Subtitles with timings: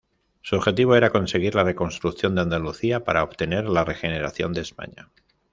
[0.41, 5.11] Su objetivo era conseguir la reconstrucción de Andalucía, para obtener la regeneración de España.